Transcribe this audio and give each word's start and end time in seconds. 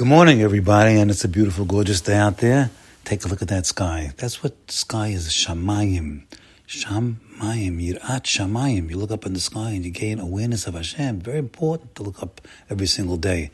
Good 0.00 0.08
morning, 0.08 0.40
everybody, 0.40 0.98
and 0.98 1.10
it's 1.10 1.24
a 1.24 1.28
beautiful, 1.28 1.66
gorgeous 1.66 2.00
day 2.00 2.16
out 2.16 2.38
there. 2.38 2.70
Take 3.04 3.26
a 3.26 3.28
look 3.28 3.42
at 3.42 3.48
that 3.48 3.66
sky. 3.66 4.12
That's 4.16 4.42
what 4.42 4.54
sky 4.70 5.08
is, 5.08 5.28
shamayim. 5.28 6.22
Shamayim, 6.66 7.18
yirat 7.38 8.22
shamayim. 8.22 8.88
You 8.88 8.96
look 8.96 9.10
up 9.10 9.26
in 9.26 9.34
the 9.34 9.40
sky 9.40 9.72
and 9.72 9.84
you 9.84 9.90
gain 9.90 10.18
awareness 10.18 10.66
of 10.66 10.72
Hashem. 10.72 11.20
Very 11.20 11.36
important 11.36 11.94
to 11.96 12.02
look 12.02 12.22
up 12.22 12.40
every 12.70 12.86
single 12.86 13.18
day. 13.18 13.50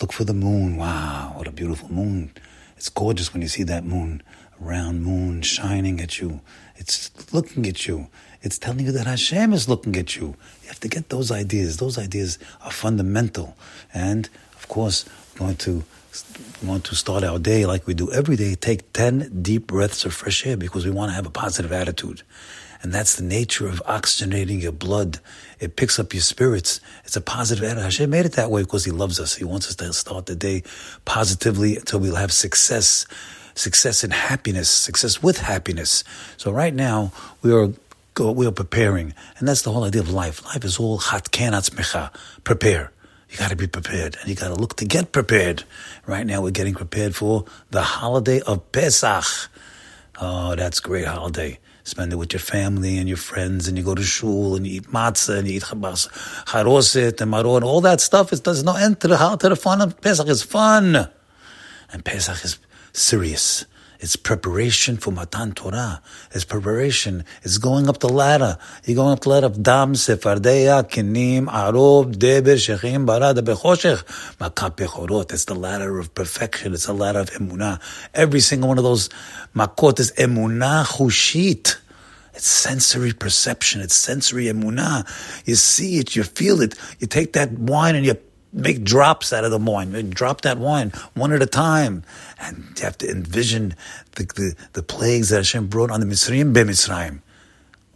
Look 0.00 0.14
for 0.14 0.24
the 0.24 0.32
moon. 0.32 0.78
Wow, 0.78 1.34
what 1.36 1.46
a 1.46 1.52
beautiful 1.52 1.92
moon. 1.92 2.32
It's 2.78 2.88
gorgeous 2.88 3.34
when 3.34 3.42
you 3.42 3.48
see 3.48 3.64
that 3.64 3.84
moon, 3.84 4.22
a 4.58 4.64
round 4.64 5.04
moon 5.04 5.42
shining 5.42 6.00
at 6.00 6.18
you. 6.18 6.40
It's 6.76 7.10
looking 7.34 7.66
at 7.66 7.86
you. 7.86 8.08
It's 8.40 8.56
telling 8.56 8.86
you 8.86 8.92
that 8.92 9.06
Hashem 9.06 9.52
is 9.52 9.68
looking 9.68 9.94
at 9.96 10.16
you. 10.16 10.28
You 10.62 10.68
have 10.68 10.80
to 10.80 10.88
get 10.88 11.10
those 11.10 11.30
ideas. 11.30 11.76
Those 11.76 11.98
ideas 11.98 12.38
are 12.62 12.70
fundamental. 12.70 13.54
And, 13.92 14.30
of 14.54 14.66
course, 14.66 15.04
going 15.40 15.56
to 15.56 15.82
want 16.62 16.84
to 16.84 16.94
start 16.94 17.24
our 17.24 17.38
day 17.38 17.64
like 17.64 17.86
we 17.86 17.94
do 17.94 18.12
every 18.12 18.36
day, 18.36 18.54
take 18.54 18.92
10 18.92 19.42
deep 19.42 19.66
breaths 19.66 20.04
of 20.04 20.12
fresh 20.12 20.46
air 20.46 20.56
because 20.56 20.84
we 20.84 20.90
want 20.90 21.10
to 21.10 21.14
have 21.14 21.26
a 21.26 21.30
positive 21.30 21.72
attitude. 21.72 22.22
And 22.82 22.92
that's 22.92 23.16
the 23.16 23.22
nature 23.22 23.66
of 23.66 23.82
oxygenating 23.86 24.62
your 24.62 24.72
blood. 24.72 25.18
It 25.58 25.76
picks 25.76 25.98
up 25.98 26.12
your 26.12 26.22
spirits. 26.22 26.80
It's 27.04 27.16
a 27.16 27.20
positive 27.20 27.64
attitude. 27.64 27.84
Hashem 27.84 28.10
made 28.10 28.26
it 28.26 28.32
that 28.32 28.50
way 28.50 28.62
because 28.62 28.84
He 28.84 28.90
loves 28.90 29.18
us. 29.18 29.34
He 29.34 29.44
wants 29.44 29.68
us 29.68 29.76
to 29.76 29.92
start 29.92 30.26
the 30.26 30.36
day 30.36 30.62
positively 31.04 31.76
until 31.76 32.00
we'll 32.00 32.16
have 32.16 32.32
success, 32.32 33.06
success 33.54 34.04
in 34.04 34.10
happiness, 34.10 34.68
success 34.68 35.22
with 35.22 35.38
happiness. 35.38 36.04
So 36.36 36.52
right 36.52 36.74
now, 36.74 37.12
we 37.42 37.52
are 37.52 37.70
we 38.18 38.46
are 38.46 38.52
preparing. 38.52 39.14
And 39.38 39.48
that's 39.48 39.62
the 39.62 39.72
whole 39.72 39.84
idea 39.84 40.02
of 40.02 40.10
life. 40.10 40.44
Life 40.44 40.64
is 40.64 40.78
all 40.78 40.98
chat 40.98 41.30
mecha. 41.30 42.12
Prepare. 42.44 42.92
You 43.30 43.38
got 43.38 43.50
to 43.50 43.56
be 43.56 43.68
prepared, 43.68 44.16
and 44.20 44.28
you 44.28 44.34
got 44.34 44.48
to 44.48 44.54
look 44.54 44.76
to 44.76 44.84
get 44.84 45.12
prepared. 45.12 45.62
Right 46.04 46.26
now, 46.26 46.42
we're 46.42 46.50
getting 46.50 46.74
prepared 46.74 47.14
for 47.14 47.44
the 47.70 47.82
holiday 47.82 48.40
of 48.40 48.72
Pesach. 48.72 49.24
Oh, 50.20 50.56
that's 50.56 50.80
great 50.80 51.06
holiday. 51.06 51.58
Spend 51.84 52.12
it 52.12 52.16
with 52.16 52.32
your 52.32 52.40
family 52.40 52.98
and 52.98 53.08
your 53.08 53.16
friends, 53.16 53.68
and 53.68 53.78
you 53.78 53.84
go 53.84 53.94
to 53.94 54.02
shul 54.02 54.56
and 54.56 54.66
you 54.66 54.78
eat 54.78 54.88
matzah 54.88 55.38
and 55.38 55.48
you 55.48 55.54
eat 55.54 55.62
charoset 55.62 57.20
and 57.20 57.32
maror 57.32 57.56
and 57.56 57.64
all 57.64 57.80
that 57.80 58.00
stuff. 58.00 58.32
It 58.32 58.42
does 58.42 58.64
not 58.64 58.82
end 58.82 59.00
to 59.00 59.08
the 59.08 59.16
to 59.16 59.48
the 59.48 59.56
fun 59.56 59.80
of 59.80 60.00
Pesach. 60.00 60.28
is 60.28 60.42
fun, 60.42 61.08
and 61.92 62.04
Pesach 62.04 62.44
is 62.44 62.58
serious. 62.92 63.64
It's 64.02 64.16
preparation 64.16 64.96
for 64.96 65.10
Matan 65.10 65.52
Torah. 65.52 66.00
It's 66.32 66.44
preparation. 66.44 67.24
It's 67.42 67.58
going 67.58 67.86
up 67.86 67.98
the 67.98 68.08
ladder. 68.08 68.56
You're 68.86 68.96
going 68.96 69.12
up 69.12 69.20
the 69.20 69.28
ladder 69.28 69.46
of 69.46 69.62
Dam, 69.62 69.92
Tzfardeia, 69.92 70.88
Kinim, 70.88 71.46
Arov, 71.46 72.18
Deber, 72.18 72.54
Shechin, 72.54 73.04
Barada, 73.04 73.40
Bechoshech, 73.40 74.02
Makat 74.38 74.76
Bechorot. 74.76 75.32
It's 75.34 75.44
the 75.44 75.54
ladder 75.54 75.98
of 75.98 76.14
perfection. 76.14 76.72
It's 76.72 76.88
a 76.88 76.94
ladder 76.94 77.18
of 77.18 77.30
Emunah. 77.32 77.78
Every 78.14 78.40
single 78.40 78.68
one 78.68 78.78
of 78.78 78.84
those 78.84 79.10
Makot 79.54 80.00
is 80.00 80.12
Emunah 80.12 80.86
Chushit. 80.86 81.76
It's 82.32 82.46
sensory 82.46 83.12
perception. 83.12 83.82
It's 83.82 83.94
sensory 83.94 84.44
emunah. 84.44 85.04
You 85.46 85.56
see 85.56 85.98
it, 85.98 86.14
you 86.14 86.22
feel 86.22 86.62
it. 86.62 86.74
You 86.98 87.06
take 87.06 87.32
that 87.34 87.52
wine 87.52 87.96
and 87.96 88.06
you 88.06 88.14
make 88.52 88.84
drops 88.84 89.32
out 89.32 89.44
of 89.44 89.50
the 89.50 89.58
wine. 89.58 90.10
Drop 90.10 90.42
that 90.42 90.58
wine 90.58 90.90
one 91.14 91.32
at 91.32 91.42
a 91.42 91.46
time. 91.46 92.04
And 92.40 92.72
you 92.76 92.84
have 92.84 92.98
to 92.98 93.10
envision 93.10 93.74
the, 94.16 94.24
the, 94.24 94.54
the 94.72 94.82
plagues 94.82 95.28
that 95.28 95.36
Hashem 95.36 95.68
brought 95.68 95.90
on 95.90 96.00
the 96.00 96.06
Mitzrayim, 96.06 96.52
be 96.52 96.60
Mitzrayim. 96.60 97.20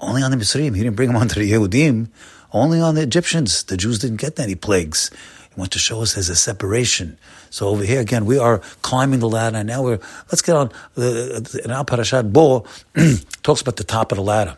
Only 0.00 0.22
on 0.22 0.30
the 0.30 0.36
Mitzrayim. 0.36 0.74
He 0.76 0.82
didn't 0.82 0.96
bring 0.96 1.08
them 1.08 1.16
onto 1.16 1.40
the 1.40 1.50
Yehudim. 1.50 2.08
Only 2.52 2.80
on 2.80 2.94
the 2.94 3.02
Egyptians. 3.02 3.64
The 3.64 3.76
Jews 3.76 3.98
didn't 3.98 4.20
get 4.20 4.38
any 4.38 4.54
plagues. 4.54 5.10
He 5.52 5.58
wants 5.58 5.72
to 5.74 5.78
show 5.78 6.02
us 6.02 6.14
there's 6.14 6.28
a 6.28 6.36
separation. 6.36 7.18
So 7.50 7.68
over 7.68 7.84
here 7.84 8.00
again, 8.00 8.26
we 8.26 8.38
are 8.38 8.58
climbing 8.82 9.20
the 9.20 9.28
ladder, 9.28 9.58
and 9.58 9.68
now 9.68 9.82
we're 9.82 10.00
let's 10.30 10.42
get 10.42 10.56
on. 10.56 10.70
The, 10.94 11.60
in 11.64 11.70
our 11.70 11.84
parashat 11.84 12.32
Bo 12.32 12.66
talks 13.42 13.60
about 13.60 13.76
the 13.76 13.84
top 13.84 14.10
of 14.12 14.16
the 14.16 14.22
ladder 14.22 14.56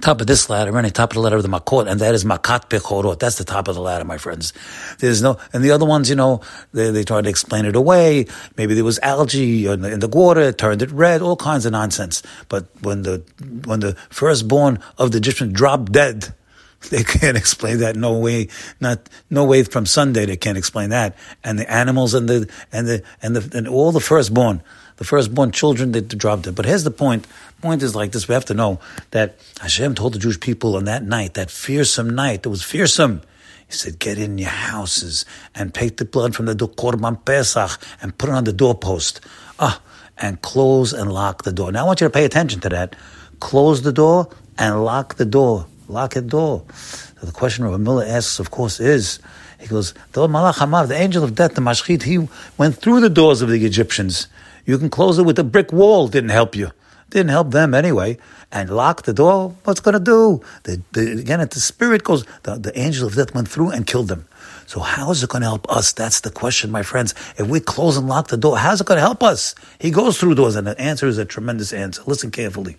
top 0.00 0.20
of 0.20 0.26
this 0.26 0.50
ladder, 0.50 0.76
any 0.76 0.90
top 0.90 1.10
of 1.10 1.14
the 1.14 1.20
ladder 1.20 1.36
of 1.36 1.42
the 1.42 1.48
makot, 1.48 1.90
and 1.90 2.00
that 2.00 2.14
is 2.14 2.24
makat 2.24 2.68
bechorot. 2.68 3.18
That's 3.18 3.36
the 3.36 3.44
top 3.44 3.68
of 3.68 3.74
the 3.74 3.80
ladder, 3.80 4.04
my 4.04 4.18
friends. 4.18 4.52
There's 4.98 5.22
no, 5.22 5.38
and 5.52 5.62
the 5.64 5.70
other 5.70 5.86
ones, 5.86 6.10
you 6.10 6.16
know, 6.16 6.40
they, 6.72 6.90
they 6.90 7.04
tried 7.04 7.24
to 7.24 7.30
explain 7.30 7.64
it 7.64 7.76
away. 7.76 8.26
Maybe 8.56 8.74
there 8.74 8.84
was 8.84 8.98
algae 9.00 9.66
in 9.66 9.82
the, 9.82 9.92
in 9.92 10.00
the 10.00 10.08
water, 10.08 10.40
it 10.40 10.58
turned 10.58 10.82
it 10.82 10.90
red, 10.90 11.22
all 11.22 11.36
kinds 11.36 11.66
of 11.66 11.72
nonsense. 11.72 12.22
But 12.48 12.66
when 12.82 13.02
the, 13.02 13.22
when 13.64 13.80
the 13.80 13.94
firstborn 14.10 14.80
of 14.98 15.12
the 15.12 15.18
Egyptians 15.18 15.52
dropped 15.52 15.92
dead, 15.92 16.34
they 16.90 17.04
can't 17.04 17.36
explain 17.36 17.78
that. 17.78 17.96
No 17.96 18.18
way, 18.18 18.48
not 18.80 19.08
no 19.30 19.44
way 19.44 19.62
from 19.64 19.86
Sunday 19.86 20.26
they 20.26 20.36
can't 20.36 20.58
explain 20.58 20.90
that. 20.90 21.16
And 21.44 21.58
the 21.58 21.70
animals 21.70 22.14
and 22.14 22.28
the 22.28 22.50
and 22.72 22.86
the 22.86 23.02
and 23.22 23.36
the 23.36 23.56
and 23.56 23.68
all 23.68 23.92
the 23.92 24.00
firstborn 24.00 24.62
the 24.96 25.04
firstborn 25.04 25.50
children 25.50 25.92
that 25.92 26.08
dropped 26.08 26.46
it. 26.46 26.54
But 26.54 26.64
here's 26.64 26.84
the 26.84 26.90
point. 26.90 27.26
Point 27.60 27.82
is 27.82 27.94
like 27.94 28.12
this: 28.12 28.28
we 28.28 28.34
have 28.34 28.44
to 28.46 28.54
know 28.54 28.80
that 29.10 29.36
Hashem 29.60 29.94
told 29.94 30.14
the 30.14 30.18
Jewish 30.18 30.38
people 30.38 30.76
on 30.76 30.84
that 30.84 31.02
night, 31.02 31.34
that 31.34 31.50
fearsome 31.50 32.10
night, 32.10 32.46
it 32.46 32.48
was 32.48 32.62
fearsome. 32.62 33.22
He 33.66 33.72
said, 33.72 33.98
"Get 33.98 34.18
in 34.18 34.38
your 34.38 34.50
houses 34.50 35.24
and 35.54 35.72
take 35.72 35.96
the 35.96 36.04
blood 36.04 36.34
from 36.34 36.46
the 36.46 36.54
korban 36.54 37.24
pesach 37.24 37.80
and 38.00 38.16
put 38.16 38.28
it 38.28 38.34
on 38.34 38.44
the 38.44 38.52
doorpost, 38.52 39.20
ah, 39.58 39.80
and 40.18 40.42
close 40.42 40.92
and 40.92 41.12
lock 41.12 41.44
the 41.44 41.52
door." 41.52 41.72
Now 41.72 41.84
I 41.84 41.86
want 41.86 42.00
you 42.00 42.06
to 42.06 42.10
pay 42.10 42.24
attention 42.24 42.60
to 42.60 42.68
that. 42.68 42.96
Close 43.40 43.82
the 43.82 43.92
door 43.92 44.28
and 44.58 44.84
lock 44.84 45.16
the 45.16 45.24
door. 45.24 45.66
Lock 45.88 46.14
the 46.14 46.22
door. 46.22 46.64
So 46.72 47.26
the 47.26 47.32
question 47.32 47.64
Rabbi 47.64 47.76
Miller 47.76 48.04
asks, 48.06 48.38
of 48.38 48.50
course, 48.50 48.80
is. 48.80 49.18
He 49.60 49.68
goes, 49.68 49.94
the 50.12 50.26
Malach 50.26 50.54
Hamav, 50.54 50.88
the 50.88 50.96
angel 50.96 51.22
of 51.22 51.34
death, 51.34 51.54
the 51.54 51.60
Mashchit, 51.60 52.02
he 52.02 52.28
went 52.58 52.76
through 52.76 53.00
the 53.00 53.10
doors 53.10 53.42
of 53.42 53.48
the 53.48 53.64
Egyptians. 53.64 54.26
You 54.66 54.78
can 54.78 54.90
close 54.90 55.18
it 55.18 55.24
with 55.24 55.38
a 55.38 55.44
brick 55.44 55.72
wall. 55.72 56.08
Didn't 56.08 56.30
help 56.30 56.56
you. 56.56 56.70
Didn't 57.10 57.30
help 57.30 57.50
them 57.50 57.74
anyway. 57.74 58.18
And 58.50 58.70
lock 58.70 59.02
the 59.02 59.12
door. 59.12 59.54
What's 59.64 59.80
going 59.80 59.94
to 59.94 60.00
do? 60.00 60.40
The, 60.64 60.82
the, 60.92 61.20
again, 61.20 61.40
the 61.40 61.60
spirit 61.60 62.04
goes. 62.04 62.24
The, 62.42 62.56
the 62.56 62.78
angel 62.78 63.06
of 63.06 63.14
death 63.14 63.34
went 63.34 63.48
through 63.48 63.70
and 63.70 63.86
killed 63.86 64.08
them. 64.08 64.26
So 64.66 64.80
how 64.80 65.10
is 65.10 65.22
it 65.22 65.30
going 65.30 65.42
to 65.42 65.48
help 65.48 65.70
us? 65.70 65.92
That's 65.92 66.20
the 66.20 66.30
question, 66.30 66.70
my 66.70 66.82
friends. 66.82 67.14
If 67.36 67.46
we 67.46 67.60
close 67.60 67.96
and 67.96 68.08
lock 68.08 68.28
the 68.28 68.36
door, 68.36 68.56
how's 68.56 68.80
it 68.80 68.86
going 68.86 68.96
to 68.96 69.02
help 69.02 69.22
us? 69.22 69.54
He 69.78 69.90
goes 69.90 70.18
through 70.18 70.34
doors, 70.36 70.56
and 70.56 70.66
the 70.66 70.78
answer 70.80 71.06
is 71.06 71.18
a 71.18 71.24
tremendous 71.24 71.72
answer. 71.72 72.02
Listen 72.06 72.30
carefully. 72.30 72.78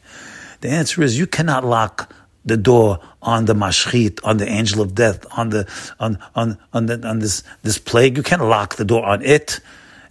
The 0.61 0.69
answer 0.69 1.03
is 1.03 1.19
you 1.19 1.27
cannot 1.27 1.63
lock 1.65 2.13
the 2.45 2.57
door 2.57 2.99
on 3.21 3.45
the 3.45 3.53
mashchit, 3.53 4.19
on 4.23 4.37
the 4.37 4.47
angel 4.47 4.81
of 4.81 4.95
death, 4.95 5.25
on 5.37 5.49
the 5.49 5.67
on 5.99 6.17
on 6.35 6.57
on, 6.73 6.85
the, 6.87 7.07
on 7.07 7.19
this 7.19 7.43
this 7.63 7.77
plague. 7.77 8.17
You 8.17 8.23
can't 8.23 8.43
lock 8.43 8.75
the 8.75 8.85
door 8.85 9.05
on 9.05 9.21
it. 9.23 9.59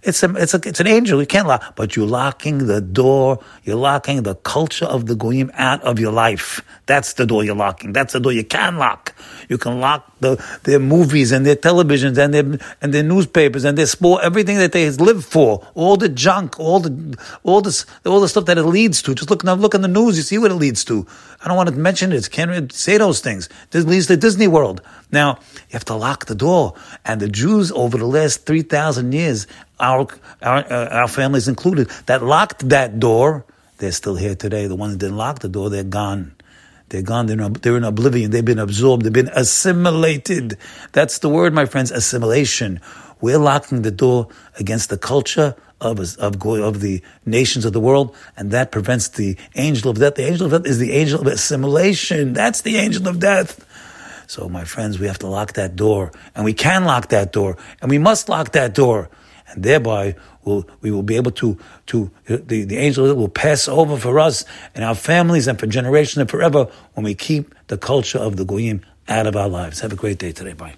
It's 0.05 0.21
a, 0.21 0.35
it's 0.35 0.53
a, 0.53 0.59
it's 0.65 0.81
an 0.81 0.87
angel. 0.87 1.21
You 1.21 1.25
can't 1.25 1.47
lock, 1.47 1.77
but 1.77 1.95
you're 1.95 2.05
locking 2.05 2.67
the 2.67 2.81
door. 2.81 3.39
You're 3.63 3.77
locking 3.77 4.23
the 4.23 4.35
culture 4.35 4.85
of 4.85 5.05
the 5.05 5.15
goyim 5.15 5.49
out 5.53 5.81
of 5.83 5.97
your 5.97 6.11
life. 6.11 6.61
That's 6.87 7.13
the 7.13 7.25
door 7.25 7.45
you're 7.45 7.55
locking. 7.55 7.93
That's 7.93 8.11
the 8.11 8.19
door 8.19 8.33
you 8.33 8.43
can 8.43 8.77
lock. 8.77 9.15
You 9.47 9.57
can 9.57 9.79
lock 9.79 10.12
the, 10.23 10.43
their 10.63 10.79
movies 10.79 11.31
and 11.31 11.45
their 11.45 11.55
televisions 11.55 12.17
and 12.17 12.33
their, 12.33 12.59
and 12.81 12.93
their 12.93 13.03
newspapers 13.03 13.63
and 13.63 13.77
their 13.77 13.85
sport, 13.85 14.23
everything 14.23 14.57
that 14.57 14.71
they 14.71 14.89
live 14.89 15.23
for, 15.23 15.65
all 15.75 15.95
the 15.95 16.09
junk, 16.09 16.59
all 16.59 16.79
the, 16.79 17.17
all 17.43 17.61
this, 17.61 17.85
all 18.05 18.19
the 18.19 18.27
stuff 18.27 18.45
that 18.45 18.57
it 18.57 18.63
leads 18.63 19.01
to. 19.03 19.13
Just 19.13 19.29
look 19.29 19.43
now, 19.43 19.53
look 19.53 19.75
in 19.75 19.81
the 19.81 19.87
news, 19.87 20.17
you 20.17 20.23
see 20.23 20.39
what 20.39 20.49
it 20.49 20.55
leads 20.55 20.83
to. 20.85 21.05
I 21.43 21.47
don't 21.47 21.57
want 21.57 21.69
to 21.69 21.75
mention 21.75 22.11
it. 22.11 22.31
Can't 22.31 22.71
say 22.71 22.97
those 22.97 23.19
things. 23.19 23.49
This 23.71 23.85
leads 23.85 24.07
to 24.07 24.17
Disney 24.17 24.47
World. 24.47 24.81
Now, 25.11 25.39
you 25.53 25.73
have 25.73 25.85
to 25.85 25.95
lock 25.95 26.25
the 26.25 26.35
door. 26.35 26.75
And 27.05 27.21
the 27.21 27.27
Jews 27.27 27.71
over 27.71 27.97
the 27.97 28.07
last 28.07 28.45
3,000 28.45 29.11
years, 29.11 29.45
our, 29.79 30.07
our, 30.41 30.57
uh, 30.71 30.87
our 31.01 31.07
families 31.07 31.47
included, 31.47 31.89
that 32.05 32.23
locked 32.23 32.69
that 32.69 32.99
door, 32.99 33.45
they're 33.77 33.91
still 33.91 34.15
here 34.15 34.35
today. 34.35 34.67
The 34.67 34.75
ones 34.75 34.93
that 34.93 34.99
didn't 34.99 35.17
lock 35.17 35.39
the 35.39 35.49
door, 35.49 35.69
they're 35.69 35.83
gone. 35.83 36.33
They're 36.93 37.01
gone. 37.01 37.25
They're 37.25 37.41
in, 37.41 37.53
they're 37.53 37.75
in 37.75 37.83
oblivion. 37.83 38.29
They've 38.29 38.45
been 38.45 38.59
absorbed. 38.59 39.03
They've 39.03 39.11
been 39.11 39.31
assimilated. 39.33 40.59
That's 40.91 41.17
the 41.17 41.27
word, 41.27 41.51
my 41.51 41.65
friends, 41.65 41.89
assimilation. 41.89 42.79
We're 43.19 43.39
locking 43.39 43.81
the 43.81 43.89
door 43.89 44.27
against 44.59 44.91
the 44.91 44.99
culture 44.99 45.55
of, 45.81 45.99
of, 46.19 46.45
of 46.45 46.81
the 46.81 47.01
nations 47.25 47.65
of 47.65 47.73
the 47.73 47.79
world, 47.79 48.15
and 48.37 48.51
that 48.51 48.71
prevents 48.71 49.07
the 49.07 49.35
angel 49.55 49.89
of 49.89 49.97
death. 49.97 50.13
The 50.13 50.27
angel 50.27 50.45
of 50.45 50.51
death 50.51 50.69
is 50.69 50.77
the 50.77 50.91
angel 50.91 51.21
of 51.21 51.25
assimilation. 51.25 52.33
That's 52.33 52.61
the 52.61 52.77
angel 52.77 53.07
of 53.07 53.19
death. 53.19 53.65
So, 54.27 54.47
my 54.47 54.63
friends, 54.63 54.99
we 54.99 55.07
have 55.07 55.17
to 55.19 55.27
lock 55.27 55.53
that 55.53 55.75
door, 55.75 56.11
and 56.35 56.45
we 56.45 56.53
can 56.53 56.85
lock 56.85 57.07
that 57.07 57.33
door, 57.33 57.57
and 57.81 57.89
we 57.89 57.97
must 57.97 58.29
lock 58.29 58.51
that 58.51 58.75
door, 58.75 59.09
and 59.53 59.63
thereby 59.63 60.15
we'll, 60.43 60.67
we 60.81 60.91
will 60.91 61.03
be 61.03 61.15
able 61.15 61.31
to, 61.31 61.57
to 61.87 62.11
uh, 62.29 62.37
the, 62.45 62.63
the 62.63 62.77
angel 62.77 63.13
will 63.15 63.29
pass 63.29 63.67
over 63.67 63.97
for 63.97 64.19
us 64.19 64.45
and 64.75 64.83
our 64.83 64.95
families 64.95 65.47
and 65.47 65.59
for 65.59 65.67
generations 65.67 66.17
and 66.17 66.29
forever 66.29 66.69
when 66.93 67.03
we 67.03 67.15
keep 67.15 67.53
the 67.67 67.77
culture 67.77 68.19
of 68.19 68.37
the 68.37 68.45
goyim 68.45 68.81
out 69.07 69.27
of 69.27 69.35
our 69.35 69.49
lives. 69.49 69.79
Have 69.81 69.93
a 69.93 69.97
great 69.97 70.19
day 70.19 70.31
today. 70.31 70.53
Bye. 70.53 70.75